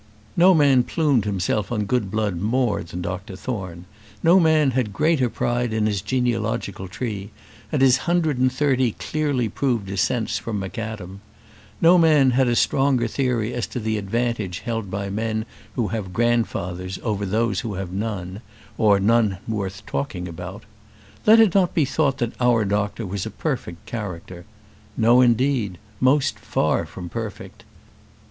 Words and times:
No 0.35 0.55
man 0.55 0.81
plumed 0.81 1.25
himself 1.25 1.71
on 1.71 1.85
good 1.85 2.09
blood 2.09 2.35
more 2.37 2.81
than 2.81 3.03
Dr 3.03 3.35
Thorne; 3.35 3.85
no 4.23 4.39
man 4.39 4.71
had 4.71 4.91
greater 4.91 5.29
pride 5.29 5.71
in 5.71 5.85
his 5.85 6.01
genealogical 6.01 6.87
tree, 6.87 7.29
and 7.71 7.83
his 7.83 7.97
hundred 8.09 8.39
and 8.39 8.51
thirty 8.51 8.93
clearly 8.93 9.47
proved 9.47 9.85
descents 9.85 10.39
from 10.39 10.57
MacAdam; 10.59 11.21
no 11.81 11.99
man 11.99 12.31
had 12.31 12.47
a 12.47 12.55
stronger 12.55 13.07
theory 13.07 13.53
as 13.53 13.67
to 13.67 13.79
the 13.79 13.99
advantage 13.99 14.61
held 14.61 14.89
by 14.89 15.11
men 15.11 15.45
who 15.75 15.89
have 15.89 16.13
grandfathers 16.13 16.97
over 17.03 17.23
those 17.23 17.59
who 17.59 17.75
have 17.75 17.91
none, 17.91 18.41
or 18.79 18.95
have 18.95 19.03
none 19.03 19.37
worth 19.47 19.85
talking 19.85 20.27
about. 20.27 20.63
Let 21.27 21.39
it 21.39 21.53
not 21.53 21.75
be 21.75 21.85
thought 21.85 22.17
that 22.17 22.33
our 22.39 22.65
doctor 22.65 23.05
was 23.05 23.27
a 23.27 23.29
perfect 23.29 23.85
character. 23.85 24.45
No, 24.97 25.21
indeed; 25.21 25.77
most 25.99 26.39
far 26.39 26.87
from 26.87 27.07
perfect. 27.07 27.65